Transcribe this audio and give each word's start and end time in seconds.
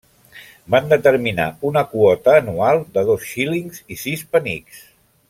Van 0.75 0.87
determinar 0.93 1.45
una 1.71 1.83
quota 1.93 2.33
anual 2.39 2.81
de 2.97 3.05
dos 3.11 3.29
xílings 3.33 3.83
i 3.97 4.03
sis 4.07 4.25
penics. 4.37 4.81